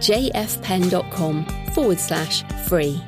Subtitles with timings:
[0.00, 3.00] jfpenn.com forward slash free.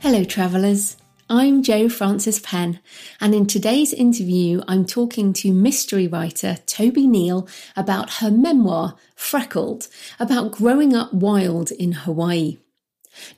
[0.00, 0.96] Hello, travellers.
[1.30, 2.80] I'm Jo Frances Penn,
[3.18, 9.88] and in today's interview, I'm talking to mystery writer Toby Neal about her memoir, Freckled,
[10.20, 12.58] about growing up wild in Hawaii.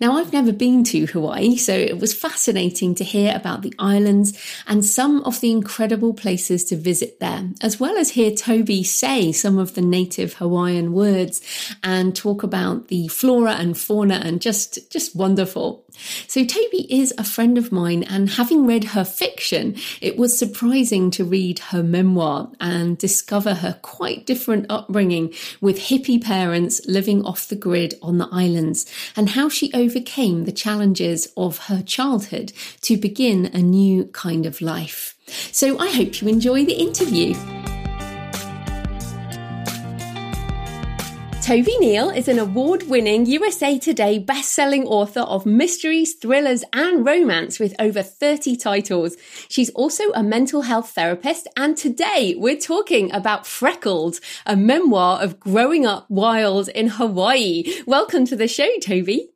[0.01, 4.39] Now, I've never been to Hawaii, so it was fascinating to hear about the islands
[4.67, 9.33] and some of the incredible places to visit there, as well as hear Toby say
[9.33, 11.41] some of the native Hawaiian words
[11.83, 15.86] and talk about the flora and fauna and just, just wonderful.
[16.29, 21.11] So Toby is a friend of mine and having read her fiction, it was surprising
[21.13, 27.49] to read her memoir and discover her quite different upbringing with hippie parents living off
[27.49, 32.97] the grid on the islands and how she overcame the challenges of her childhood to
[32.97, 35.17] begin a new kind of life.
[35.53, 37.35] So I hope you enjoy the interview.
[41.47, 47.61] Toby Neal is an award winning USA Today best-selling author of mysteries, thrillers, and romance
[47.61, 49.17] with over 30 titles.
[49.49, 55.39] She's also a mental health therapist, and today we're talking about Freckled, a memoir of
[55.39, 57.63] growing up wild in Hawaii.
[57.87, 59.29] Welcome to the show, Toby.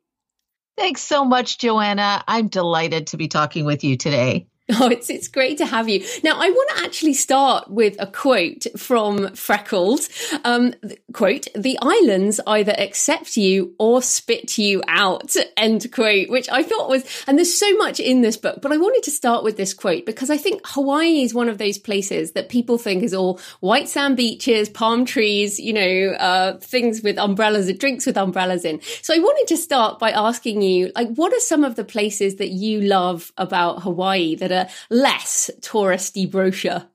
[0.77, 2.25] Thanks so much, Joanna.
[2.27, 4.47] I'm delighted to be talking with you today.
[4.79, 6.03] Oh, it's it's great to have you.
[6.23, 10.01] Now, I want to actually start with a quote from Freckled.
[10.45, 10.73] Um,
[11.13, 16.29] quote: "The islands either accept you or spit you out." End quote.
[16.29, 19.11] Which I thought was, and there's so much in this book, but I wanted to
[19.11, 22.77] start with this quote because I think Hawaii is one of those places that people
[22.77, 28.05] think is all white sand beaches, palm trees, you know, uh, things with umbrellas, drinks
[28.05, 28.79] with umbrellas in.
[29.01, 32.37] So I wanted to start by asking you, like, what are some of the places
[32.37, 34.50] that you love about Hawaii that
[34.89, 36.87] less touristy brochure?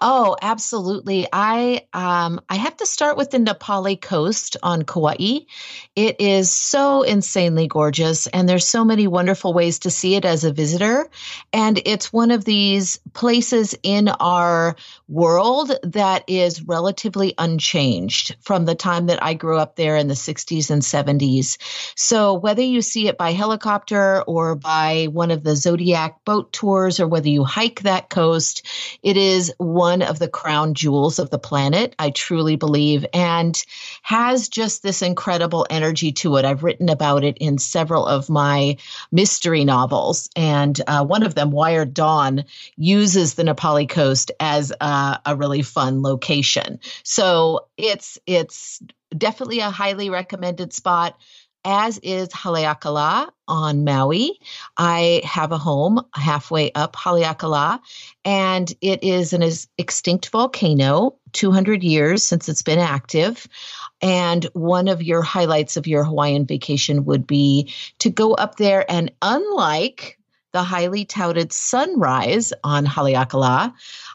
[0.00, 1.28] Oh, absolutely.
[1.32, 5.40] I um I have to start with the Na Pali coast on Kauai.
[5.94, 10.44] It is so insanely gorgeous and there's so many wonderful ways to see it as
[10.44, 11.08] a visitor
[11.52, 14.76] and it's one of these places in our
[15.12, 20.14] world that is relatively unchanged from the time that I grew up there in the
[20.14, 21.58] 60s and 70s.
[21.94, 26.98] So whether you see it by helicopter or by one of the Zodiac boat tours
[26.98, 28.66] or whether you hike that coast,
[29.02, 33.62] it is one of the crown jewels of the planet, I truly believe, and
[34.00, 36.46] has just this incredible energy to it.
[36.46, 38.78] I've written about it in several of my
[39.10, 42.44] mystery novels, and uh, one of them, Wired Dawn,
[42.76, 46.78] uses the Na Pali coast as a, a really fun location.
[47.02, 48.82] So it's it's
[49.16, 51.18] definitely a highly recommended spot
[51.64, 54.40] as is Haleakala on Maui.
[54.76, 57.80] I have a home halfway up Haleakala,
[58.24, 59.44] and it is an
[59.78, 63.46] extinct volcano, 200 years since it's been active.
[64.00, 68.84] And one of your highlights of your Hawaiian vacation would be to go up there
[68.90, 70.18] and, unlike
[70.52, 73.72] the highly touted sunrise on Haleakala,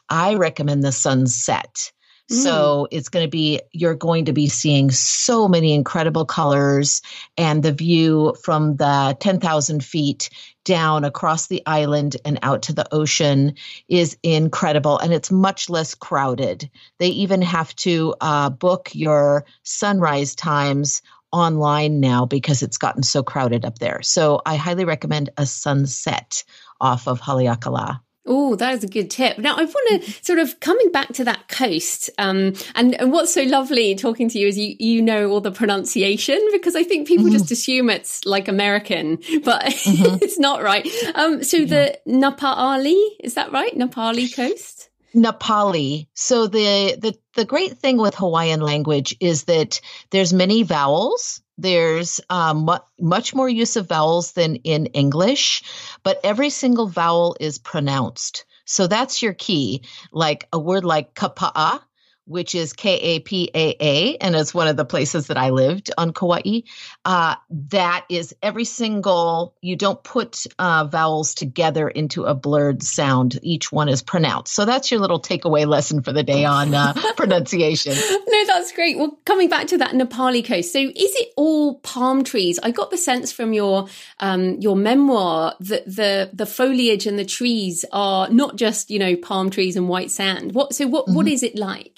[0.10, 1.92] I recommend the sunset.
[2.30, 2.88] So mm.
[2.92, 7.02] it's going to be, you're going to be seeing so many incredible colors
[7.38, 10.30] and the view from the 10,000 feet
[10.66, 13.54] down across the island and out to the ocean
[13.88, 16.70] is incredible and it's much less crowded.
[17.00, 21.02] They even have to uh, book your sunrise times
[21.32, 24.02] online now because it's gotten so crowded up there.
[24.02, 26.44] So I highly recommend a sunset
[26.82, 28.02] off of Haleakala.
[28.28, 29.38] Oh, that is a good tip.
[29.38, 33.34] Now, I want to sort of coming back to that coast, um, and, and what's
[33.34, 37.08] so lovely talking to you is you you know all the pronunciation because I think
[37.08, 37.34] people mm-hmm.
[37.34, 40.18] just assume it's like American, but mm-hmm.
[40.22, 40.88] it's not right.
[41.16, 41.66] Um, so yeah.
[41.66, 43.76] the Na Pali is that right?
[43.76, 44.90] Na Pali coast.
[45.18, 46.08] Na Pali.
[46.14, 49.82] So the the the great thing with Hawaiian language is that
[50.12, 52.70] there's many vowels there's um,
[53.00, 55.64] much more use of vowels than in English,
[56.04, 58.46] but every single vowel is pronounced.
[58.66, 59.84] So that's your key.
[60.12, 61.82] Like a word like kapa'a
[62.28, 65.50] which is K A P A A, and it's one of the places that I
[65.50, 66.62] lived on Kauai.
[67.06, 67.36] Uh,
[67.70, 73.40] that is every single, you don't put uh, vowels together into a blurred sound.
[73.42, 74.54] Each one is pronounced.
[74.54, 77.94] So that's your little takeaway lesson for the day on uh, pronunciation.
[77.94, 78.98] No, that's great.
[78.98, 82.60] Well, coming back to that Na Pali coast, so is it all palm trees?
[82.62, 83.88] I got the sense from your
[84.20, 89.16] um, your memoir that the the foliage and the trees are not just you know
[89.16, 90.54] palm trees and white sand.
[90.54, 91.16] What so what, mm-hmm.
[91.16, 91.97] what is it like?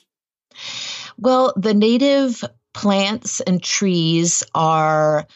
[1.22, 2.44] Well, the native
[2.74, 5.28] plants and trees are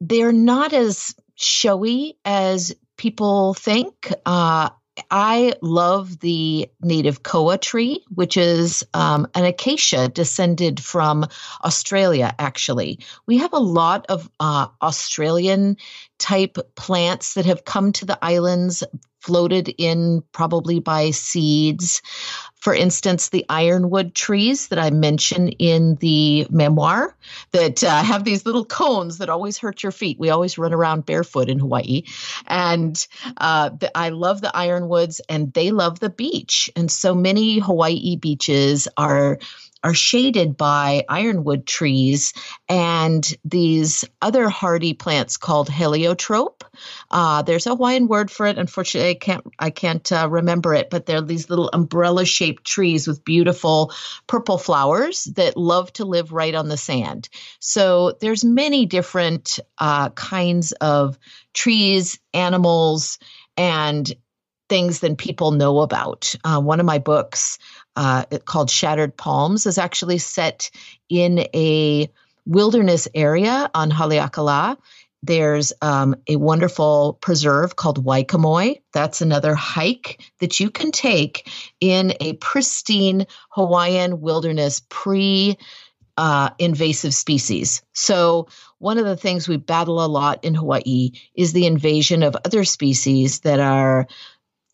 [0.00, 4.12] they're not as showy as people think.
[4.26, 4.68] Uh,
[5.10, 11.26] I love the native koa tree, which is um, an acacia descended from
[11.64, 13.00] Australia, actually.
[13.26, 15.78] We have a lot of uh, Australian
[16.24, 18.82] type plants that have come to the islands
[19.20, 22.00] floated in probably by seeds.
[22.56, 27.14] For instance, the ironwood trees that I mention in the memoir
[27.52, 30.18] that uh, have these little cones that always hurt your feet.
[30.18, 32.04] We always run around barefoot in Hawaii.
[32.46, 33.06] And
[33.36, 36.70] uh, the, I love the ironwoods and they love the beach.
[36.74, 39.38] And so many Hawaii beaches are
[39.84, 42.32] are shaded by ironwood trees
[42.68, 46.64] and these other hardy plants called heliotrope.
[47.10, 48.58] Uh, there's a Hawaiian word for it.
[48.58, 53.06] Unfortunately, I can't I can't uh, remember it, but they're these little umbrella shaped trees
[53.06, 53.92] with beautiful
[54.26, 57.28] purple flowers that love to live right on the sand.
[57.60, 61.18] So there's many different uh, kinds of
[61.52, 63.18] trees, animals,
[63.56, 64.10] and
[64.68, 66.34] things than people know about.
[66.42, 67.58] Uh, one of my books
[67.96, 70.70] uh, called Shattered Palms is actually set
[71.08, 72.10] in a
[72.46, 74.76] wilderness area on Haleakala.
[75.22, 78.82] There's um, a wonderful preserve called Waikamoi.
[78.92, 81.50] That's another hike that you can take
[81.80, 85.56] in a pristine Hawaiian wilderness pre
[86.16, 87.82] uh, invasive species.
[87.92, 88.48] So,
[88.78, 92.64] one of the things we battle a lot in Hawaii is the invasion of other
[92.64, 94.06] species that are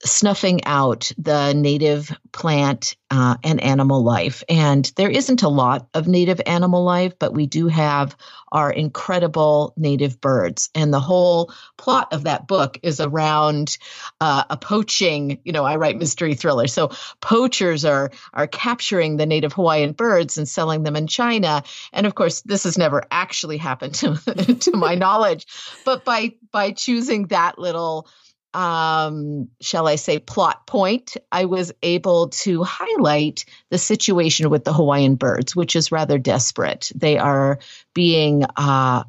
[0.04, 4.42] snuffing out the native plant uh, and animal life.
[4.48, 8.16] And there isn't a lot of native animal life, but we do have
[8.52, 10.70] our incredible native birds.
[10.74, 13.76] And the whole plot of that book is around
[14.20, 15.40] uh, a poaching.
[15.44, 20.38] You know, I write mystery thrillers, so poachers are are capturing the native Hawaiian birds
[20.38, 21.62] and selling them in China.
[21.92, 25.46] And of course, this has never actually happened to, to my knowledge.
[25.84, 28.08] But by by choosing that little
[28.54, 34.72] um, shall I say, plot point, I was able to highlight the situation with the
[34.72, 36.90] Hawaiian birds, which is rather desperate.
[36.94, 37.58] They are
[37.94, 39.04] being uh,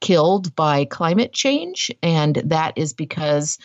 [0.00, 3.58] killed by climate change, and that is because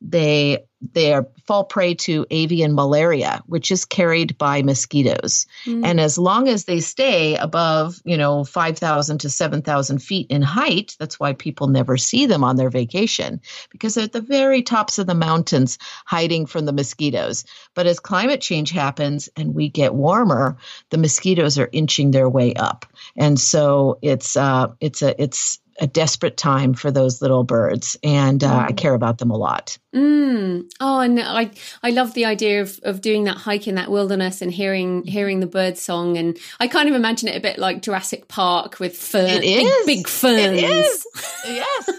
[0.00, 5.46] they they are, fall prey to avian malaria, which is carried by mosquitoes.
[5.64, 5.84] Mm.
[5.84, 10.96] And as long as they stay above, you know, 5,000 to 7,000 feet in height,
[10.98, 14.98] that's why people never see them on their vacation because they're at the very tops
[14.98, 17.44] of the mountains hiding from the mosquitoes.
[17.74, 20.56] But as climate change happens and we get warmer,
[20.90, 22.86] the mosquitoes are inching their way up.
[23.16, 28.42] And so it's, uh, it's a, it's, a desperate time for those little birds, and
[28.42, 28.68] uh, mm.
[28.68, 29.78] I care about them a lot.
[29.94, 30.70] Mm.
[30.80, 31.50] Oh, and I
[31.82, 35.40] I love the idea of, of doing that hike in that wilderness and hearing hearing
[35.40, 38.96] the bird song, and I kind of imagine it a bit like Jurassic Park with
[38.96, 40.58] fern, big, big ferns.
[40.58, 41.06] It is.
[41.46, 41.90] yes,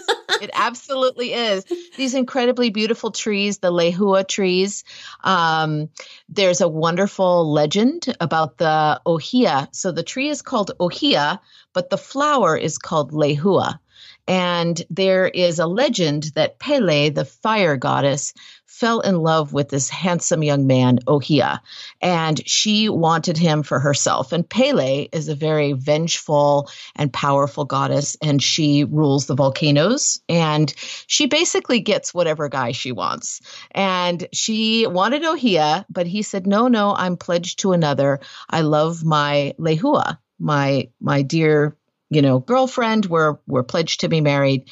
[0.42, 1.64] it absolutely is.
[1.96, 4.84] These incredibly beautiful trees, the lehua trees.
[5.24, 5.88] Um,
[6.28, 9.68] there's a wonderful legend about the ohia.
[9.72, 11.40] So the tree is called ohia,
[11.76, 13.78] but the flower is called lehua.
[14.26, 18.32] And there is a legend that Pele, the fire goddess,
[18.64, 21.60] fell in love with this handsome young man, Ohia,
[22.00, 24.32] and she wanted him for herself.
[24.32, 30.18] And Pele is a very vengeful and powerful goddess, and she rules the volcanoes.
[30.30, 30.72] And
[31.06, 33.42] she basically gets whatever guy she wants.
[33.72, 38.20] And she wanted Ohia, but he said, No, no, I'm pledged to another.
[38.48, 41.76] I love my Lehua, my my dear
[42.10, 43.06] you know, girlfriend.
[43.06, 44.68] We're we're pledged to be married.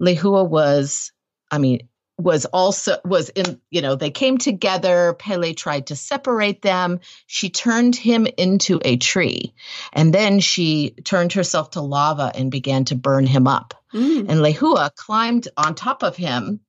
[0.00, 1.12] Lehua was,
[1.50, 1.88] I mean,
[2.18, 7.50] was also was in you know they came together pele tried to separate them she
[7.50, 9.52] turned him into a tree
[9.92, 14.20] and then she turned herself to lava and began to burn him up mm.
[14.20, 16.60] and lehua climbed on top of him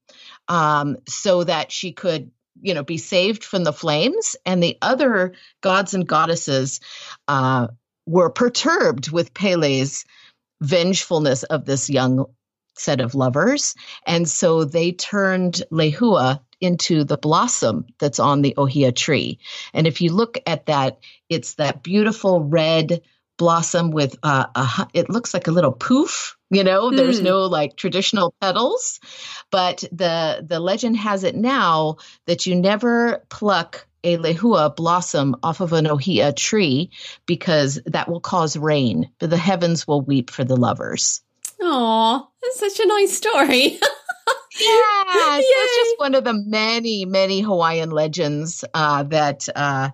[0.49, 2.29] um, so that she could
[2.59, 6.81] you know be saved from the flames and the other gods and goddesses
[7.29, 7.67] uh,
[8.07, 10.05] were perturbed with Pele's
[10.61, 12.25] vengefulness of this young
[12.75, 13.75] set of lovers.
[14.05, 19.39] And so they turned Lehua into the blossom that's on the ohia tree.
[19.73, 20.99] And if you look at that,
[21.29, 23.01] it's that beautiful red
[23.37, 26.97] blossom with uh, a, it looks like a little poof you know mm.
[26.97, 28.99] there's no like traditional petals
[29.51, 35.59] but the the legend has it now that you never pluck a lehua blossom off
[35.61, 36.89] of an ohia tree
[37.25, 41.21] because that will cause rain But the heavens will weep for the lovers
[41.59, 43.79] Oh, that's such a nice story.
[44.59, 49.89] yeah, it's just one of the many, many Hawaiian legends uh, that uh,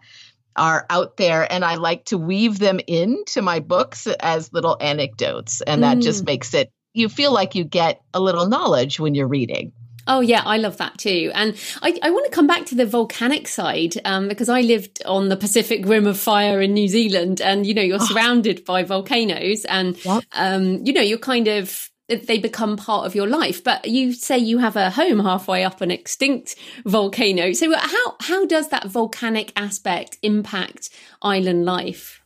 [0.56, 5.62] are out there, and I like to weave them into my books as little anecdotes,
[5.62, 6.04] and that mm.
[6.04, 9.72] just makes it you feel like you get a little knowledge when you're reading.
[10.08, 11.32] Oh yeah, I love that too.
[11.34, 15.02] And I, I want to come back to the volcanic side um, because I lived
[15.06, 18.06] on the Pacific Rim of Fire in New Zealand, and you know you're oh.
[18.06, 19.98] surrounded by volcanoes, and
[20.34, 23.64] um, you know you're kind of they become part of your life.
[23.64, 26.56] But you say you have a home halfway up an extinct
[26.86, 27.54] volcano.
[27.54, 30.90] So how how does that volcanic aspect impact
[31.22, 32.22] island life?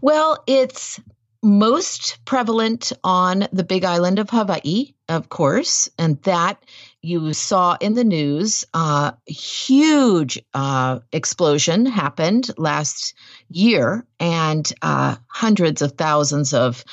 [0.00, 1.00] Well, it's
[1.42, 6.62] most prevalent on the big island of Hawaii, of course, and that
[7.00, 8.64] you saw in the news.
[8.74, 13.14] Uh, huge uh, explosion happened last
[13.48, 16.84] year, and uh, hundreds of thousands of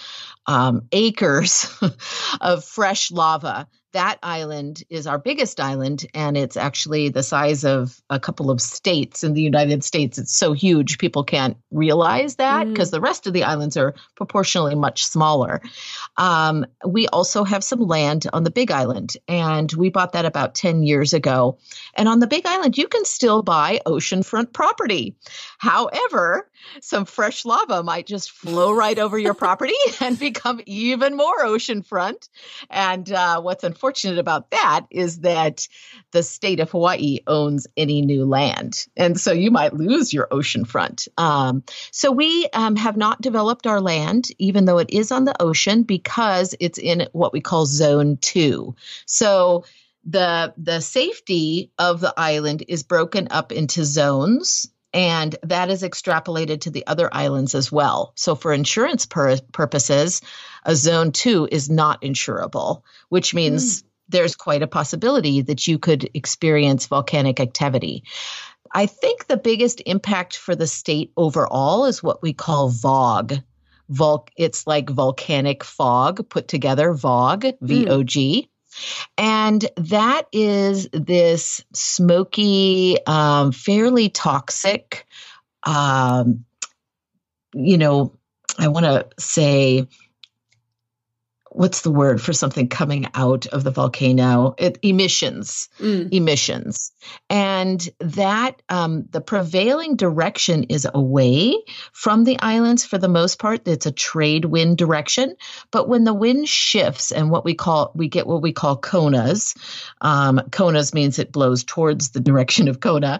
[0.45, 1.67] um, acres
[2.41, 8.01] of fresh lava that island is our biggest island, and it's actually the size of
[8.09, 10.17] a couple of states in the United States.
[10.17, 12.91] It's so huge, people can't realize that because mm.
[12.91, 15.61] the rest of the islands are proportionally much smaller.
[16.17, 20.55] Um, we also have some land on the Big Island, and we bought that about
[20.55, 21.57] 10 years ago.
[21.93, 25.15] And on the Big Island, you can still buy oceanfront property.
[25.57, 26.49] However,
[26.81, 32.27] some fresh lava might just flow right over your property and become even more oceanfront.
[32.69, 33.84] And uh, what's unfortunate
[34.17, 35.67] about that is that
[36.11, 38.85] the state of Hawaii owns any new land.
[38.95, 41.07] And so you might lose your oceanfront.
[41.17, 45.41] Um, so we um, have not developed our land, even though it is on the
[45.41, 48.75] ocean, because it's in what we call zone two.
[49.05, 49.65] So
[50.05, 56.61] the the safety of the island is broken up into zones and that is extrapolated
[56.61, 58.13] to the other islands as well.
[58.15, 60.21] So, for insurance pur- purposes,
[60.63, 63.85] a zone two is not insurable, which means mm.
[64.07, 68.05] there's quite a possibility that you could experience volcanic activity.
[68.71, 73.43] I think the biggest impact for the state overall is what we call VOG.
[73.89, 78.49] Vul- it's like volcanic fog put together, VOG, V O G.
[79.17, 85.05] And that is this smoky, um, fairly toxic,
[85.63, 86.45] um,
[87.53, 88.13] you know,
[88.59, 89.87] I want to say
[91.55, 94.55] what's the word for something coming out of the volcano?
[94.57, 95.69] It, emissions.
[95.79, 96.09] Mm.
[96.11, 96.91] emissions.
[97.29, 101.55] And that um, the prevailing direction is away
[101.93, 103.67] from the islands for the most part.
[103.67, 105.35] It's a trade wind direction.
[105.71, 109.55] But when the wind shifts and what we call we get what we call konas
[110.01, 113.19] um, konas means it blows towards the direction of kona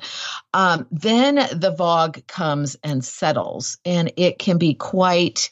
[0.53, 3.77] um, then the vog comes and settles.
[3.85, 5.49] And it can be quite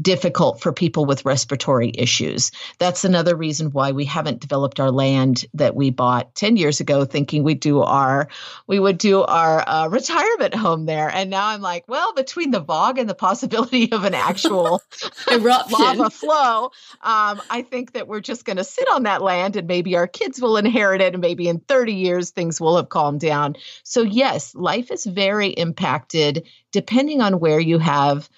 [0.00, 2.50] difficult for people with respiratory issues.
[2.78, 7.04] That's another reason why we haven't developed our land that we bought 10 years ago
[7.04, 8.28] thinking we'd do our
[8.66, 11.08] we would do our uh, retirement home there.
[11.08, 14.82] And now I'm like, well, between the VOG and the possibility of an actual
[15.30, 16.64] lava flow,
[17.02, 20.06] um, I think that we're just going to sit on that land and maybe our
[20.06, 23.56] kids will inherit it and maybe in 30 years things will have calmed down.
[23.82, 28.28] So yes, life is very impacted depending on where you have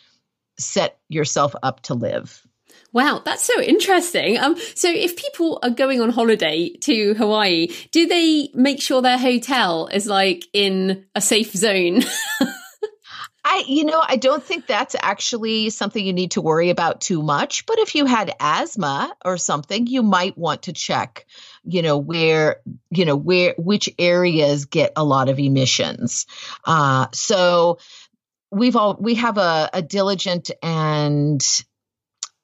[0.58, 2.46] set yourself up to live.
[2.92, 4.38] Wow, that's so interesting.
[4.38, 9.18] Um, so if people are going on holiday to Hawaii, do they make sure their
[9.18, 12.02] hotel is like in a safe zone?
[13.48, 17.22] I, you know, I don't think that's actually something you need to worry about too
[17.22, 17.64] much.
[17.64, 21.26] But if you had asthma or something, you might want to check,
[21.64, 22.56] you know, where,
[22.90, 26.26] you know, where, which areas get a lot of emissions.
[26.64, 27.78] Uh, so,
[28.56, 31.44] we've all we have a, a diligent and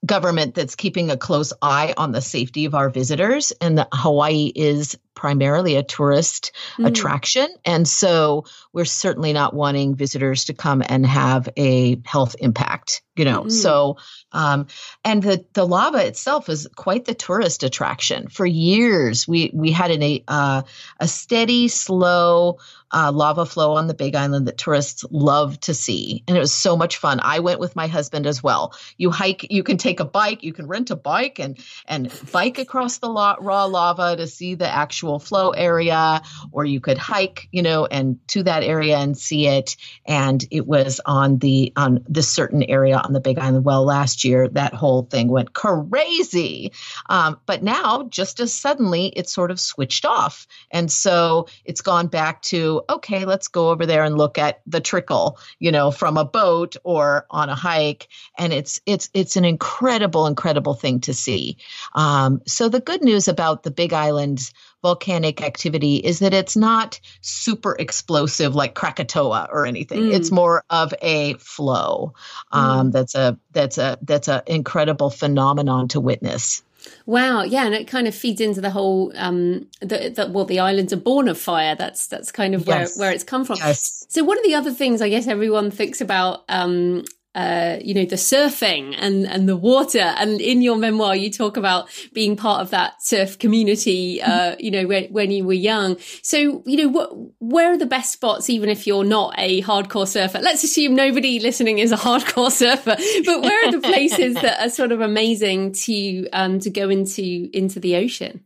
[0.05, 4.51] government that's keeping a close eye on the safety of our visitors and the, hawaii
[4.55, 6.87] is primarily a tourist mm.
[6.87, 13.03] attraction and so we're certainly not wanting visitors to come and have a health impact
[13.15, 13.51] you know mm.
[13.51, 13.97] so
[14.33, 14.67] um,
[15.05, 19.91] and the the lava itself is quite the tourist attraction for years we we had
[19.91, 20.63] an, a uh,
[21.01, 22.59] a steady slow
[22.93, 26.23] uh, lava flow on the Big Island that tourists love to see.
[26.29, 27.21] And it was so much fun.
[27.23, 28.75] I went with my husband as well.
[28.99, 32.59] You hike, you can take a bike, you can rent a bike and and bike
[32.59, 37.63] across the raw lava to see the actual flow area, or you could hike, you
[37.63, 39.77] know, and to that area and see it.
[40.05, 43.65] And it was on the on this certain area on the Big Island.
[43.65, 46.73] Well, last year that whole thing went crazy,
[47.09, 52.07] um, but now just as suddenly it sort of switched off, and so it's gone
[52.07, 56.17] back to okay, let's go over there and look at the trickle, you know, from
[56.17, 61.15] a boat or on a hike, and it's it's it's an incredible, incredible thing to
[61.15, 61.57] see.
[61.95, 64.53] Um, so the good news about the Big Island's
[64.83, 70.01] volcanic activity is that it's not super explosive like Krakatoa or anything.
[70.01, 70.15] Mm.
[70.15, 72.15] It's more of a flow.
[72.51, 72.93] Um, mm.
[72.93, 76.63] That's a that's a that's an incredible phenomenon to witness.
[77.07, 80.59] Wow, yeah, and it kind of feeds into the whole um the, the well the
[80.59, 81.77] islands are born of fire.
[81.77, 82.99] That's that's kind of yes.
[82.99, 83.57] where where it's come from.
[83.59, 84.05] Yes.
[84.09, 88.05] So one of the other things I guess everyone thinks about um uh, you know,
[88.05, 90.01] the surfing and, and the water.
[90.01, 94.71] And in your memoir, you talk about being part of that surf community, uh, you
[94.71, 95.97] know, when, when you were young.
[96.23, 100.07] So, you know, what, where are the best spots, even if you're not a hardcore
[100.07, 100.41] surfer?
[100.41, 104.71] Let's assume nobody listening is a hardcore surfer, but where are the places that are
[104.71, 108.45] sort of amazing to, um, to go into, into the ocean?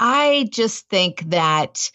[0.00, 1.90] I just think that,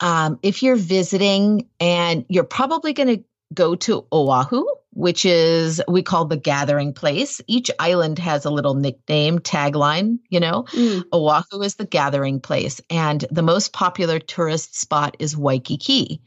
[0.00, 6.02] um, if you're visiting and you're probably going to go to Oahu, which is we
[6.02, 7.40] call the gathering place.
[7.46, 10.64] Each island has a little nickname, tagline, you know.
[10.72, 11.04] Mm.
[11.12, 12.80] Oahu is the gathering place.
[12.90, 16.20] And the most popular tourist spot is Waikiki.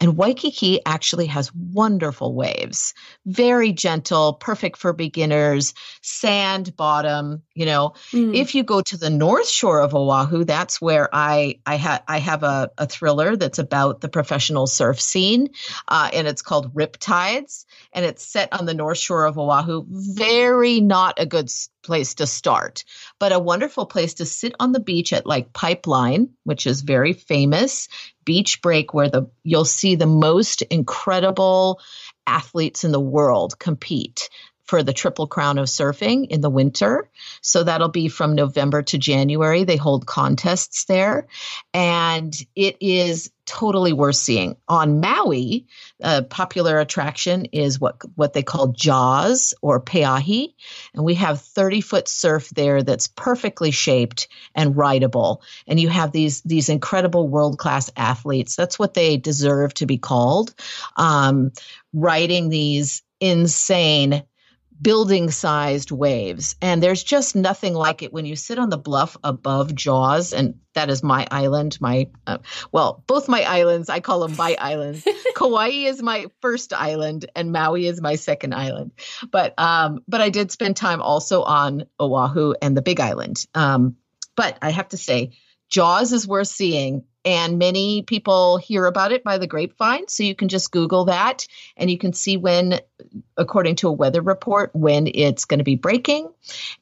[0.00, 2.94] And Waikiki actually has wonderful waves,
[3.26, 7.94] very gentle, perfect for beginners, sand bottom, you know.
[8.12, 8.36] Mm.
[8.36, 12.18] If you go to the north shore of Oahu, that's where I I, ha- I
[12.18, 15.48] have a, a thriller that's about the professional surf scene,
[15.88, 17.64] uh, and it's called Riptides.
[17.92, 19.84] And it's set on the north shore of Oahu.
[19.88, 21.50] Very not a good
[21.82, 22.84] place to start,
[23.18, 27.12] but a wonderful place to sit on the beach at like Pipeline, which is very
[27.12, 27.88] famous
[28.24, 31.80] beach break where the you'll see the most incredible
[32.26, 34.28] athletes in the world compete
[34.72, 37.10] for the Triple Crown of Surfing in the winter.
[37.42, 39.64] So that'll be from November to January.
[39.64, 41.26] They hold contests there.
[41.74, 44.56] And it is totally worth seeing.
[44.68, 45.66] On Maui,
[46.00, 50.54] a popular attraction is what, what they call Jaws or Pe'ahi.
[50.94, 55.42] And we have 30 foot surf there that's perfectly shaped and rideable.
[55.66, 58.56] And you have these, these incredible world class athletes.
[58.56, 60.54] That's what they deserve to be called.
[60.96, 61.52] Um,
[61.92, 64.24] riding these insane
[64.82, 66.56] building sized waves.
[66.60, 70.32] And there's just nothing like it when you sit on the bluff above Jaws.
[70.32, 72.38] And that is my island, my, uh,
[72.72, 75.06] well, both my islands, I call them my islands.
[75.36, 78.92] Kauai is my first island and Maui is my second island.
[79.30, 83.46] But, um, but I did spend time also on Oahu and the Big Island.
[83.54, 83.96] Um,
[84.34, 85.32] but I have to say,
[85.68, 90.08] Jaws is worth seeing and many people hear about it by the grapevine.
[90.08, 92.80] So you can just Google that and you can see when,
[93.36, 96.28] according to a weather report, when it's going to be breaking.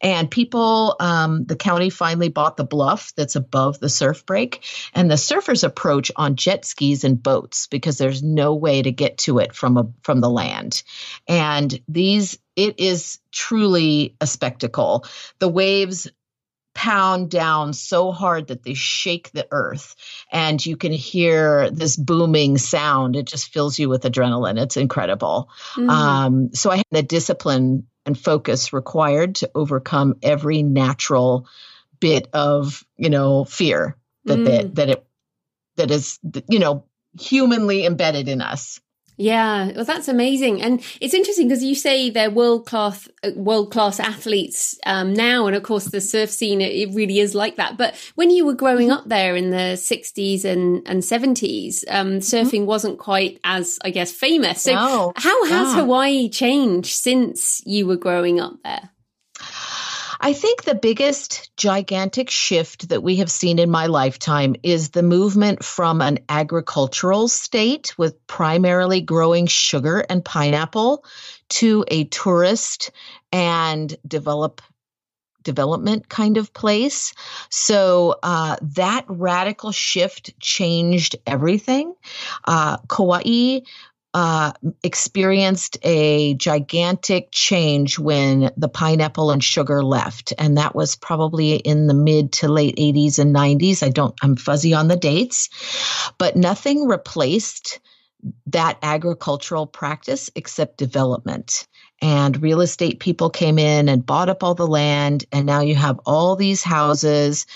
[0.00, 4.64] And people, um, the county finally bought the bluff that's above the surf break.
[4.94, 9.18] And the surfers approach on jet skis and boats because there's no way to get
[9.18, 10.82] to it from a, from the land.
[11.28, 15.04] And these, it is truly a spectacle.
[15.38, 16.08] The waves
[16.74, 19.96] pound down so hard that they shake the earth
[20.30, 25.50] and you can hear this booming sound it just fills you with adrenaline it's incredible
[25.74, 25.90] mm-hmm.
[25.90, 31.46] um, so i had the discipline and focus required to overcome every natural
[31.98, 34.44] bit of you know fear that mm.
[34.44, 35.06] they, that it
[35.76, 36.84] that is you know
[37.18, 38.80] humanly embedded in us
[39.20, 43.70] yeah, well, that's amazing, and it's interesting because you say they're world class, uh, world
[43.70, 47.56] class athletes um, now, and of course the surf scene it, it, really is like
[47.56, 47.76] that.
[47.76, 52.18] But when you were growing up there in the '60s and and '70s, um, mm-hmm.
[52.18, 52.64] surfing mm-hmm.
[52.64, 54.62] wasn't quite as, I guess, famous.
[54.62, 55.12] So, no.
[55.16, 55.80] how has yeah.
[55.80, 58.89] Hawaii changed since you were growing up there?
[60.22, 65.02] I think the biggest gigantic shift that we have seen in my lifetime is the
[65.02, 71.06] movement from an agricultural state with primarily growing sugar and pineapple
[71.48, 72.90] to a tourist
[73.32, 74.60] and develop
[75.42, 77.14] development kind of place.
[77.48, 81.94] So uh, that radical shift changed everything.
[82.44, 83.60] Uh, Kauai
[84.12, 91.54] uh, experienced a gigantic change when the pineapple and sugar left, and that was probably
[91.54, 93.82] in the mid to late 80s and 90s.
[93.82, 95.48] I don't, I'm fuzzy on the dates,
[96.18, 97.78] but nothing replaced
[98.46, 101.66] that agricultural practice except development.
[102.02, 105.76] And real estate people came in and bought up all the land, and now you
[105.76, 107.46] have all these houses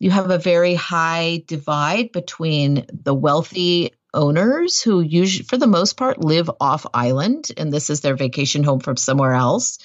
[0.00, 5.96] you have a very high divide between the wealthy owners who usually for the most
[5.96, 9.78] part live off island and this is their vacation home from somewhere else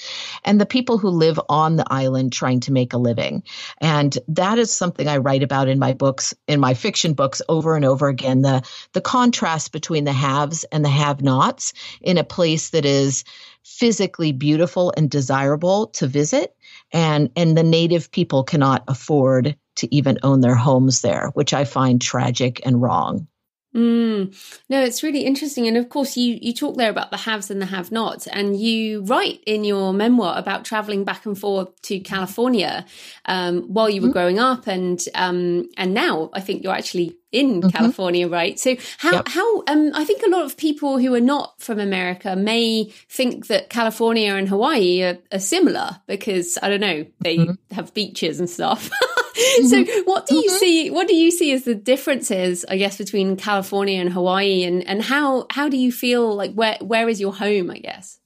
[0.46, 3.44] and the people who live on the island trying to make a living.
[3.82, 7.76] And that is something i write about in my books in my fiction books over
[7.76, 12.24] and over again the the contrast between the haves and the have nots in a
[12.24, 13.24] place that is
[13.64, 16.56] physically beautiful and desirable to visit
[16.92, 21.64] and and the native people cannot afford to even own their homes there which i
[21.64, 23.28] find tragic and wrong
[23.76, 24.36] Mm.
[24.70, 25.68] No, it's really interesting.
[25.68, 28.60] And of course, you, you talk there about the haves and the have nots, and
[28.60, 32.86] you write in your memoir about traveling back and forth to California
[33.26, 34.14] um, while you were mm-hmm.
[34.14, 34.68] growing up.
[34.68, 37.70] And, um, and now I think you're actually in mm-hmm.
[37.70, 38.60] California, right?
[38.60, 39.28] So how, yep.
[39.28, 43.48] how, um, I think a lot of people who are not from America may think
[43.48, 47.76] that California and Hawaii are, are similar because I don't know, they mm-hmm.
[47.76, 48.92] have beaches and stuff.
[49.68, 50.02] so mm-hmm.
[50.04, 50.58] what do you mm-hmm.
[50.58, 54.88] see what do you see as the differences i guess between california and hawaii and
[54.88, 58.20] and how how do you feel like where where is your home i guess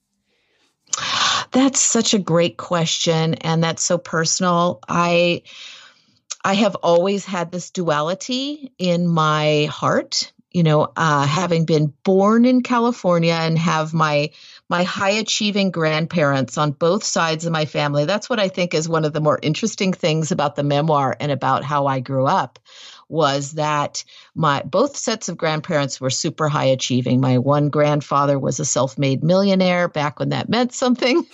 [1.50, 5.42] that's such a great question and that's so personal i
[6.44, 12.44] i have always had this duality in my heart you know uh, having been born
[12.44, 14.30] in california and have my
[14.68, 18.04] my high achieving grandparents on both sides of my family.
[18.04, 21.32] That's what I think is one of the more interesting things about the memoir and
[21.32, 22.58] about how I grew up
[23.08, 24.04] was that
[24.34, 27.20] my both sets of grandparents were super high achieving.
[27.20, 31.26] My one grandfather was a self-made millionaire back when that meant something,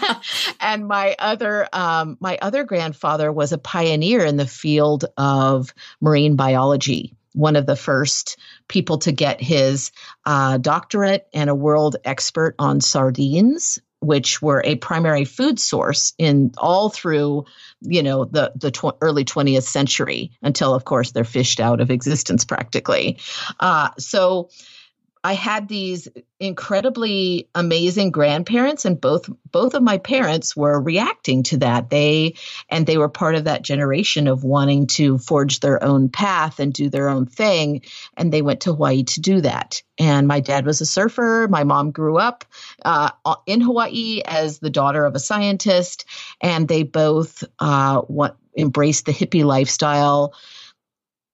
[0.60, 6.36] and my other um, my other grandfather was a pioneer in the field of marine
[6.36, 9.92] biology one of the first people to get his
[10.24, 16.52] uh, doctorate and a world expert on sardines which were a primary food source in
[16.58, 17.44] all through
[17.80, 21.90] you know the the tw- early 20th century until of course they're fished out of
[21.90, 23.18] existence practically.
[23.60, 24.50] Uh, so
[25.24, 26.06] I had these
[26.38, 31.88] incredibly amazing grandparents and both both of my parents were reacting to that.
[31.88, 32.34] They
[32.68, 36.74] and they were part of that generation of wanting to forge their own path and
[36.74, 37.80] do their own thing
[38.18, 39.82] and they went to Hawaii to do that.
[39.98, 41.46] And my dad was a surfer.
[41.48, 42.44] My mom grew up
[42.84, 43.10] uh,
[43.46, 46.04] in Hawaii as the daughter of a scientist,
[46.40, 50.34] and they both uh, want, embraced the hippie lifestyle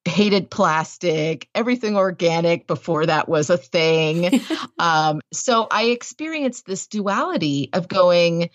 [0.05, 4.41] hated plastic, everything organic before that was a thing.
[4.79, 8.51] um, so I experienced this duality of going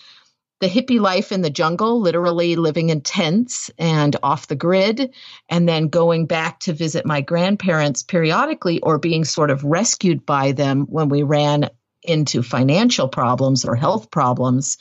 [0.61, 5.13] the hippie life in the jungle, literally living in tents and off the grid,
[5.49, 10.53] and then going back to visit my grandparents periodically or being sort of rescued by
[10.53, 11.69] them when we ran
[12.07, 14.77] into financial problems or health problems,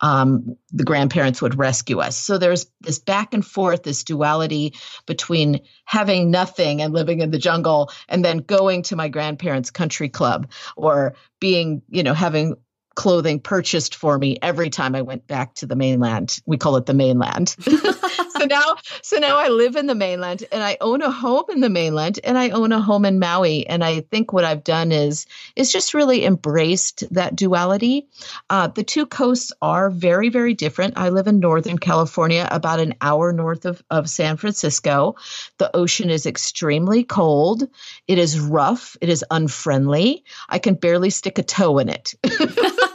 [0.00, 2.16] um, the grandparents would rescue us.
[2.16, 4.74] So there's this back and forth, this duality
[5.06, 10.08] between having nothing and living in the jungle and then going to my grandparents' country
[10.08, 12.56] club or being, you know, having
[12.98, 16.40] clothing purchased for me every time I went back to the mainland.
[16.46, 17.50] We call it the mainland.
[17.60, 21.60] so now so now I live in the mainland and I own a home in
[21.60, 24.90] the mainland and I own a home in Maui and I think what I've done
[24.90, 28.08] is is just really embraced that duality.
[28.50, 30.94] Uh, the two coasts are very very different.
[30.98, 35.14] I live in northern California about an hour north of, of San Francisco.
[35.58, 37.62] The ocean is extremely cold.
[38.08, 38.96] It is rough.
[39.00, 40.24] It is unfriendly.
[40.48, 42.16] I can barely stick a toe in it.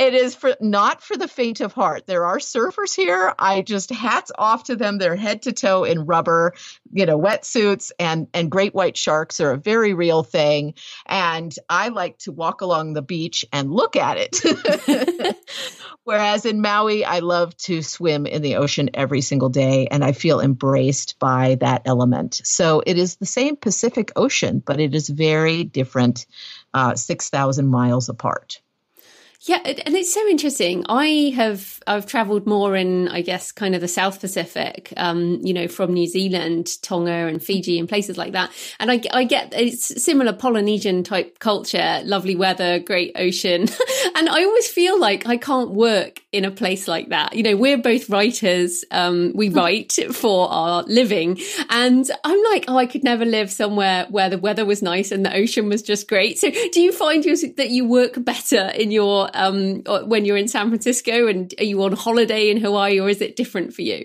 [0.00, 2.06] it is for not for the faint of heart.
[2.06, 3.34] There are surfers here.
[3.38, 4.96] I just hats off to them.
[4.96, 6.54] They're head to toe in rubber,
[6.90, 10.72] you know, wetsuits and and great white sharks are a very real thing.
[11.04, 15.36] And I like to walk along the beach and look at it.
[16.04, 20.12] Whereas in Maui, I love to swim in the ocean every single day and I
[20.12, 22.40] feel embraced by that element.
[22.42, 26.24] So it is the same Pacific Ocean, but it is very different,
[26.72, 28.62] uh, 6,000 miles apart.
[29.42, 30.84] Yeah, and it's so interesting.
[30.90, 35.54] I have I've travelled more in, I guess, kind of the South Pacific, um, you
[35.54, 38.50] know, from New Zealand, Tonga, and Fiji, and places like that.
[38.78, 43.62] And I, I get it's similar Polynesian type culture, lovely weather, great ocean,
[44.14, 47.34] and I always feel like I can't work in a place like that.
[47.34, 48.84] You know, we're both writers.
[48.90, 54.06] Um, we write for our living, and I'm like, oh, I could never live somewhere
[54.10, 56.38] where the weather was nice and the ocean was just great.
[56.38, 60.68] So, do you find that you work better in your um, when you're in San
[60.68, 61.26] Francisco?
[61.26, 64.04] And are you on holiday in Hawaii, or is it different for you?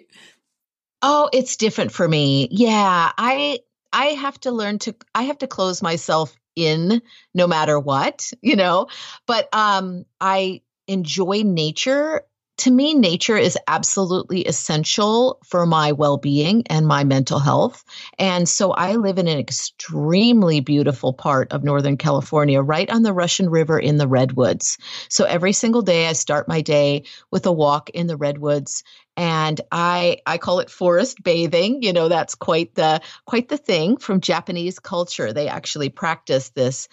[1.01, 2.47] Oh, it's different for me.
[2.49, 3.59] Yeah, I
[3.93, 7.01] I have to learn to I have to close myself in
[7.33, 8.88] no matter what, you know.
[9.27, 12.23] But um I enjoy nature
[12.59, 17.83] to me, nature is absolutely essential for my well being and my mental health.
[18.17, 23.13] And so I live in an extremely beautiful part of Northern California, right on the
[23.13, 24.77] Russian River in the Redwoods.
[25.09, 28.83] So every single day, I start my day with a walk in the Redwoods
[29.17, 33.97] and i i call it forest bathing you know that's quite the quite the thing
[33.97, 35.34] from japanese culture.
[35.34, 36.88] They actually practice this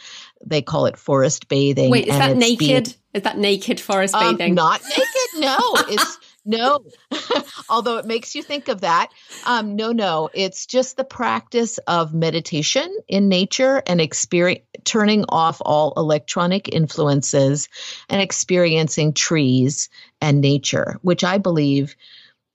[0.45, 4.37] they call it forest bathing wait is that naked being, is that naked forest um,
[4.37, 4.55] bathing?
[4.55, 5.59] not naked no.
[5.89, 6.85] It's no.
[7.69, 9.09] Although it makes you think of that.
[9.47, 10.29] Um, no no.
[10.33, 17.69] It's just the practice of meditation in nature and experience turning off all electronic influences
[18.09, 19.89] and experiencing trees
[20.21, 21.97] and nature which i believe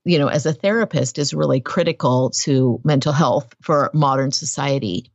[0.04, 5.12] you know as a therapist is really critical to mental health for modern society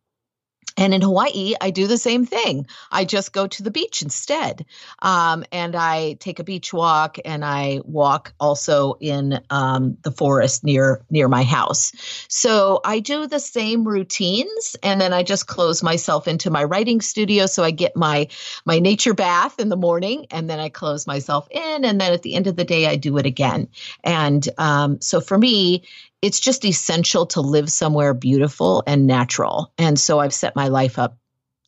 [0.76, 2.66] and in Hawaii, I do the same thing.
[2.90, 4.64] I just go to the beach instead.
[5.00, 10.64] Um, and I take a beach walk and I walk also in um, the forest
[10.64, 11.92] near near my house.
[12.28, 17.00] So I do the same routines and then I just close myself into my writing
[17.00, 17.46] studio.
[17.46, 18.28] So I get my
[18.64, 21.84] my nature bath in the morning and then I close myself in.
[21.84, 23.68] And then at the end of the day, I do it again.
[24.04, 25.84] And um, so for me,
[26.22, 29.72] it's just essential to live somewhere beautiful and natural.
[29.76, 31.18] And so I've set my life up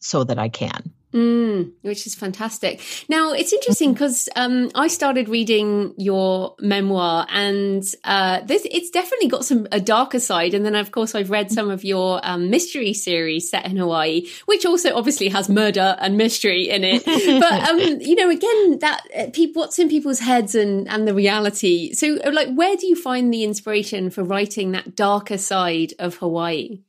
[0.00, 0.92] so that I can.
[1.14, 2.80] Mm, which is fantastic.
[3.08, 9.28] Now it's interesting because um, I started reading your memoir, and uh, this it's definitely
[9.28, 10.54] got some a darker side.
[10.54, 14.26] And then, of course, I've read some of your um, mystery series set in Hawaii,
[14.46, 17.04] which also obviously has murder and mystery in it.
[17.40, 21.14] but um, you know, again, that uh, people, what's in people's heads and and the
[21.14, 21.92] reality.
[21.92, 26.80] So, like, where do you find the inspiration for writing that darker side of Hawaii?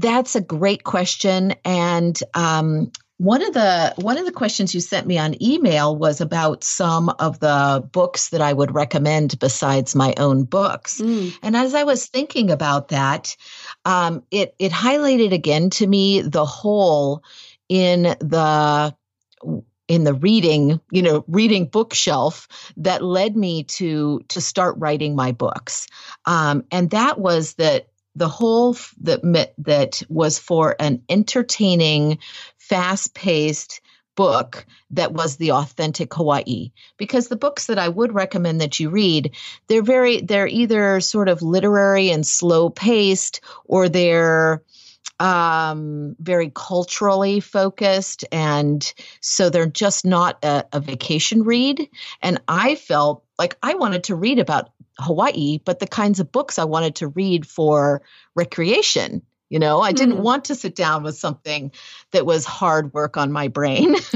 [0.00, 5.06] That's a great question, and um, one of the one of the questions you sent
[5.06, 10.14] me on email was about some of the books that I would recommend besides my
[10.16, 11.00] own books.
[11.00, 11.36] Mm.
[11.42, 13.36] And as I was thinking about that,
[13.84, 17.24] um, it it highlighted again to me the hole
[17.68, 18.94] in the
[19.88, 25.32] in the reading you know reading bookshelf that led me to to start writing my
[25.32, 25.86] books
[26.26, 32.18] um, and that was that the whole that that was for an entertaining,
[32.58, 33.80] fast-paced
[34.16, 36.72] book that was the authentic Hawaii.
[36.96, 39.36] Because the books that I would recommend that you read,
[39.68, 44.62] they're very they're either sort of literary and slow paced or they're
[45.20, 48.24] um, very culturally focused.
[48.32, 51.88] And so they're just not a, a vacation read.
[52.20, 56.58] And I felt like I wanted to read about Hawaii, but the kinds of books
[56.58, 58.02] I wanted to read for
[58.34, 59.22] recreation.
[59.48, 60.22] You know, I didn't mm.
[60.22, 61.72] want to sit down with something
[62.10, 63.94] that was hard work on my brain.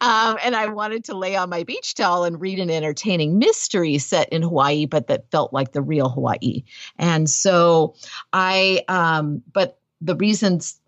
[0.00, 3.98] um, and I wanted to lay on my beach towel and read an entertaining mystery
[3.98, 6.62] set in Hawaii, but that felt like the real Hawaii.
[6.98, 7.96] And so
[8.32, 10.80] I, um, but the reasons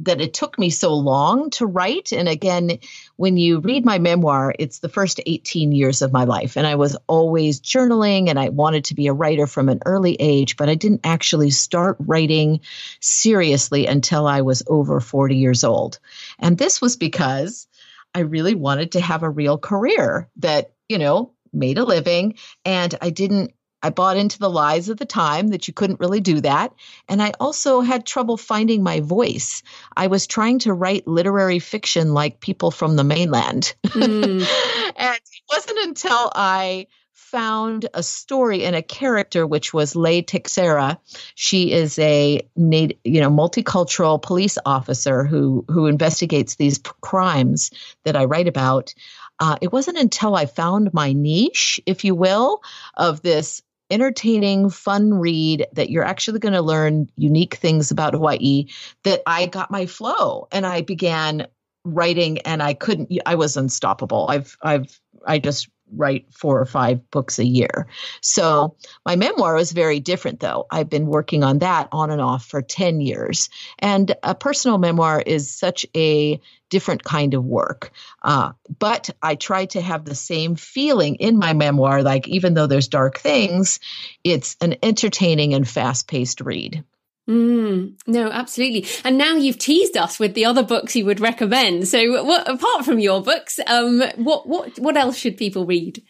[0.00, 2.12] that it took me so long to write.
[2.12, 2.78] And again,
[3.16, 6.56] when you read my memoir, it's the first 18 years of my life.
[6.56, 10.16] And I was always journaling and I wanted to be a writer from an early
[10.18, 12.60] age, but I didn't actually start writing
[13.00, 15.98] seriously until I was over 40 years old.
[16.38, 17.68] And this was because
[18.14, 22.34] I really wanted to have a real career that, you know, made a living
[22.64, 26.20] and I didn't I bought into the lies of the time that you couldn't really
[26.20, 26.72] do that.
[27.08, 29.62] And I also had trouble finding my voice.
[29.96, 33.74] I was trying to write literary fiction like people from the mainland.
[33.84, 34.46] Mm.
[34.96, 36.86] and it wasn't until I
[37.30, 40.98] found a story and a character which was Lei Texeira.
[41.36, 47.70] She is a you know multicultural police officer who who investigates these crimes
[48.04, 48.94] that I write about.
[49.38, 52.62] Uh, it wasn't until I found my niche, if you will,
[52.96, 58.66] of this entertaining, fun read that you're actually going to learn unique things about Hawaii
[59.04, 61.46] that I got my flow and I began
[61.84, 64.26] writing and I couldn't I was unstoppable.
[64.28, 67.86] I've I've I just write four or five books a year.
[68.20, 70.66] So my memoir is very different, though.
[70.70, 73.48] I've been working on that on and off for 10 years.
[73.78, 77.90] And a personal memoir is such a different kind of work.
[78.22, 82.66] Uh, but I try to have the same feeling in my memoir, like even though
[82.66, 83.80] there's dark things,
[84.24, 86.82] it's an entertaining and fast paced read.
[87.28, 88.86] Mm, no, absolutely.
[89.04, 91.86] And now you've teased us with the other books you would recommend.
[91.86, 96.02] So, what, apart from your books, um, what what what else should people read?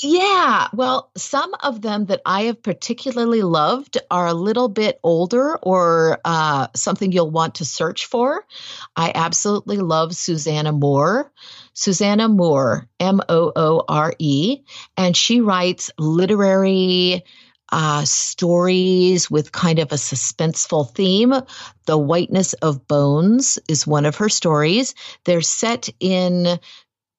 [0.00, 5.56] Yeah, well, some of them that I have particularly loved are a little bit older
[5.56, 8.44] or uh, something you'll want to search for.
[8.94, 11.32] I absolutely love Susanna Moore.
[11.74, 14.60] Susanna Moore, M O O R E,
[14.96, 17.24] and she writes literary
[17.70, 21.34] uh, stories with kind of a suspenseful theme.
[21.86, 24.94] The Whiteness of Bones is one of her stories.
[25.24, 26.58] They're set in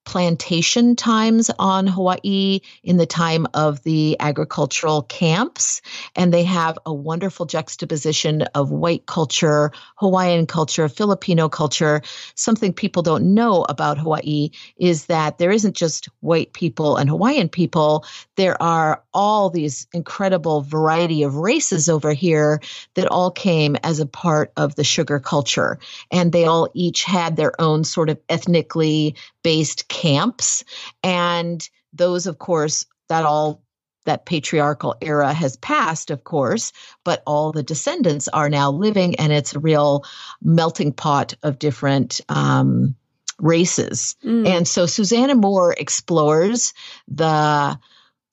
[0.06, 5.82] plantation times on Hawaii in the time of the agricultural camps.
[6.16, 12.02] And they have a wonderful juxtaposition of white culture, Hawaiian culture, Filipino culture.
[12.36, 17.50] Something people don't know about Hawaii is that there isn't just white people and Hawaiian
[17.50, 18.06] people.
[18.36, 22.62] There are all these incredible variety of races over here
[22.96, 25.78] that all came as a part of the sugar culture.
[26.10, 30.63] And they all each had their own sort of ethnically based camps.
[31.04, 33.62] And those, of course, that all
[34.06, 36.71] that patriarchal era has passed, of course,
[37.04, 40.04] but all the descendants are now living, and it's a real
[40.41, 42.95] melting pot of different um,
[43.39, 44.15] races.
[44.23, 44.47] Mm.
[44.47, 46.73] And so Susanna Moore explores
[47.08, 47.78] the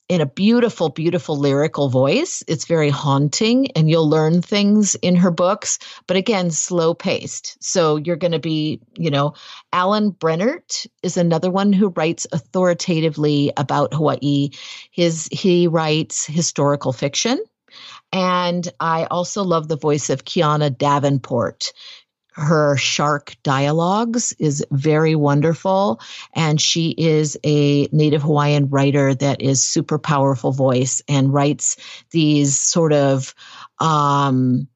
[0.09, 2.43] in a beautiful, beautiful lyrical voice.
[2.47, 7.61] It's very haunting, and you'll learn things in her books, but again, slow paced.
[7.61, 9.33] So you're going to be, you know,
[9.73, 14.51] Alan Brennert is another one who writes authoritatively about Hawaii.
[14.91, 17.39] His he writes historical fiction.
[18.13, 21.73] And I also love the voice of Kiana Davenport
[22.37, 25.99] her shark dialogues is very wonderful.
[26.33, 31.77] And she is a Native Hawaiian writer that is super powerful voice and writes
[32.11, 33.33] these sort of,
[33.79, 34.67] um,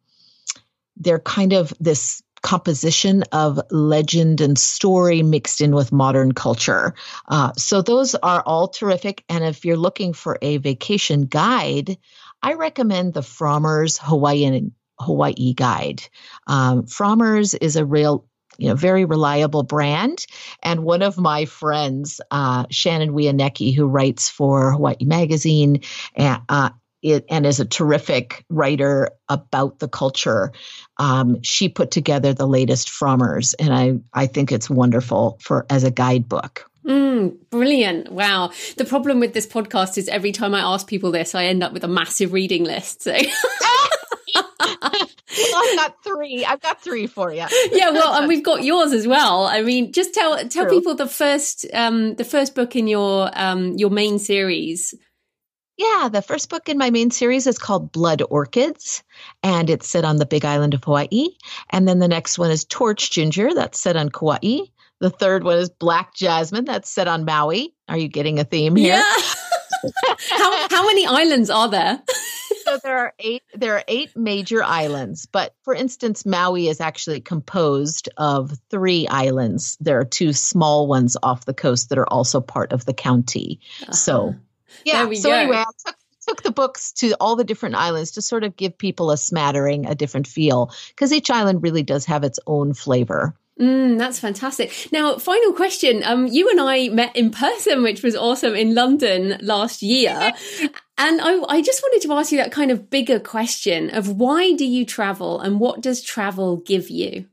[0.98, 6.96] they're kind of this composition of legend and story mixed in with modern culture.
[7.28, 9.24] Uh, so those are all terrific.
[9.30, 11.98] And if you're looking for a vacation guide,
[12.42, 16.04] I recommend the Frommer's Hawaiian Hawaii Guide.
[16.48, 18.26] Um, Frommer's is a real
[18.58, 20.26] you know, very reliable brand.
[20.62, 25.82] And one of my friends, uh, Shannon Wianecki, who writes for Hawaii Magazine,
[26.18, 26.70] uh,
[27.02, 30.52] it, and is a terrific writer about the culture.
[30.98, 35.84] Um, she put together the latest Frommer's, and I, I think it's wonderful for as
[35.84, 36.70] a guidebook.
[36.86, 38.12] Mm, brilliant.
[38.12, 38.52] Wow.
[38.78, 41.74] The problem with this podcast is every time I ask people this, I end up
[41.74, 43.04] with a massive reading list.
[43.04, 43.12] So
[44.36, 46.46] I've got three.
[46.46, 47.46] I've got three for you.
[47.72, 49.46] yeah, well, and we've got yours as well.
[49.46, 50.80] I mean, just tell tell True.
[50.80, 54.94] people the first um the first book in your um your main series.
[55.78, 59.04] Yeah, the first book in my main series is called Blood Orchids,
[59.42, 61.30] and it's set on the Big Island of Hawaii.
[61.72, 64.66] And then the next one is Torch Ginger, that's set on Kauai.
[65.00, 67.74] The third one is Black Jasmine, that's set on Maui.
[67.90, 68.98] Are you getting a theme here?
[68.98, 69.14] Yeah.
[70.30, 72.02] how how many islands are there?
[72.72, 77.20] So there are eight there are eight major islands but for instance maui is actually
[77.20, 82.40] composed of three islands there are two small ones off the coast that are also
[82.40, 83.92] part of the county uh-huh.
[83.92, 84.36] so
[84.86, 85.36] yeah so go.
[85.36, 85.96] anyway i took
[86.28, 89.86] took the books to all the different islands to sort of give people a smattering
[89.86, 94.72] a different feel because each island really does have its own flavor Mm, that's fantastic.
[94.92, 96.04] Now, final question.
[96.04, 100.32] Um, you and I met in person, which was awesome in London last year.
[100.98, 104.54] And I, I just wanted to ask you that kind of bigger question of why
[104.54, 107.26] do you travel and what does travel give you?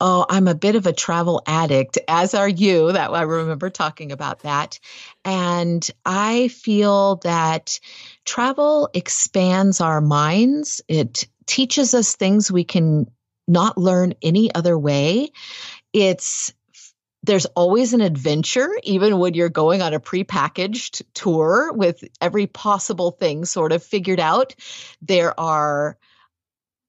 [0.00, 2.92] Oh, I'm a bit of a travel addict, as are you.
[2.92, 4.78] That I remember talking about that.
[5.24, 7.78] And I feel that
[8.24, 10.80] travel expands our minds.
[10.88, 13.06] It teaches us things we can
[13.48, 15.32] not learn any other way.
[15.92, 16.52] It's
[17.24, 23.10] there's always an adventure, even when you're going on a prepackaged tour with every possible
[23.10, 24.54] thing sort of figured out.
[25.02, 25.98] There are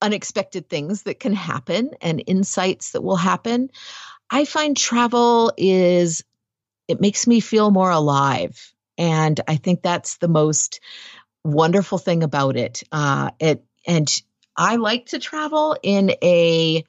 [0.02, 3.70] unexpected things that can happen and insights that will happen.
[4.30, 6.24] I find travel is,
[6.88, 8.74] it makes me feel more alive.
[8.98, 10.80] And I think that's the most
[11.44, 12.84] wonderful thing about it.
[12.92, 14.22] Uh, it and
[14.60, 16.84] I like to travel in a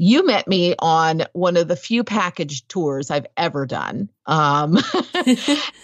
[0.00, 4.08] you met me on one of the few package tours I've ever done.
[4.26, 4.74] Um,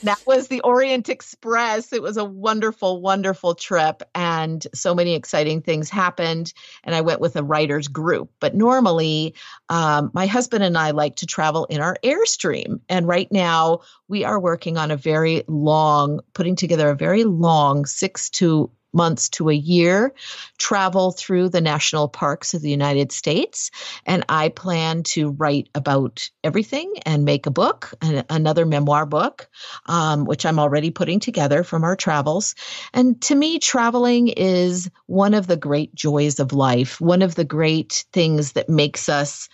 [0.05, 1.93] that was the Orient Express.
[1.93, 6.53] It was a wonderful, wonderful trip, and so many exciting things happened.
[6.85, 8.31] And I went with a writers group.
[8.39, 9.35] But normally,
[9.69, 12.81] um, my husband and I like to travel in our Airstream.
[12.89, 17.85] And right now, we are working on a very long, putting together a very long
[17.85, 20.15] six to months to a year
[20.59, 23.71] travel through the national parks of the United States.
[24.07, 27.93] And I plan to write about everything and make a book,
[28.31, 29.49] another memoir book,
[29.87, 32.55] um, which I'm already putting together from our travels.
[32.93, 37.45] And to me, traveling is one of the great joys of life, one of the
[37.45, 39.49] great things that makes us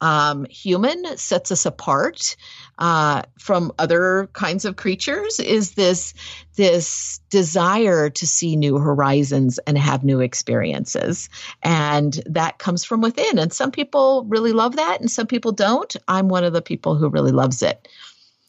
[0.00, 2.36] um, human, sets us apart
[2.78, 6.14] uh, from other kinds of creatures, is this
[6.56, 11.28] this desire to see new horizons and have new experiences.
[11.62, 13.38] And that comes from within.
[13.38, 15.94] And some people really love that, and some people don't.
[16.08, 17.88] I'm one of the people who really loves it.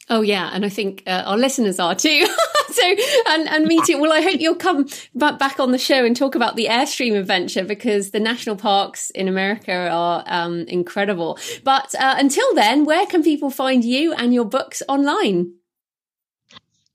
[0.10, 2.28] Oh yeah, and I think uh, our listeners are too.
[2.78, 2.96] so
[3.28, 4.00] and and too.
[4.00, 7.64] Well, I hope you'll come back on the show and talk about the Airstream adventure
[7.64, 11.38] because the national parks in America are um, incredible.
[11.64, 15.54] But uh, until then, where can people find you and your books online?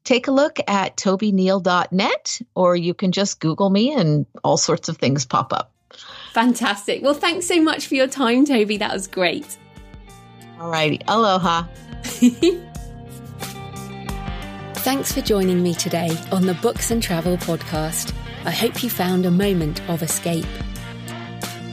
[0.04, 4.96] Take a look at tobyneal.net, or you can just Google me and all sorts of
[4.96, 5.72] things pop up.
[6.32, 7.02] Fantastic.
[7.02, 8.78] Well, thanks so much for your time, Toby.
[8.78, 9.58] That was great.
[10.60, 11.00] All righty.
[11.06, 11.66] Aloha.
[14.82, 18.12] Thanks for joining me today on the Books and Travel podcast.
[18.44, 20.44] I hope you found a moment of escape.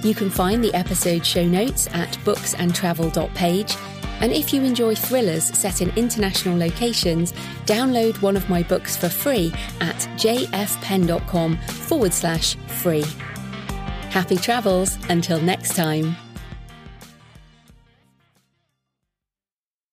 [0.04, 3.76] You can find the episode show notes at booksandtravel.page.
[4.22, 7.32] And if you enjoy thrillers set in international locations,
[7.66, 9.52] download one of my books for free
[9.82, 13.06] at jfpenn.com forward slash free.
[14.12, 16.16] Happy travels until next time.